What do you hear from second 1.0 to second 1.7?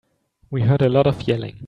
of yelling.